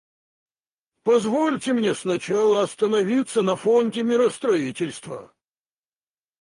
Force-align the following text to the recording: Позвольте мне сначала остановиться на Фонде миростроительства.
Позвольте 1.03 1.73
мне 1.73 1.93
сначала 1.93 2.63
остановиться 2.63 3.43
на 3.43 3.55
Фонде 3.55 4.01
миростроительства. 4.01 5.31